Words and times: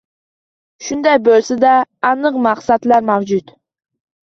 Shunday 0.85 1.19
bo‘lsa-da, 1.27 1.75
aniq 2.11 2.41
maqsadlar 2.49 3.09
mavjud. 3.13 3.57